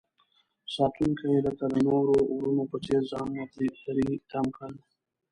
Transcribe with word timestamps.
ساتونکي 0.73 1.29
لکه 1.45 1.65
د 1.73 1.75
نورو 1.87 2.15
ورونو 2.35 2.63
په 2.71 2.77
څیر 2.85 3.01
ځانونه 3.11 3.43
تری 3.53 4.07
تم 4.31 4.45
کړل. 4.57 4.75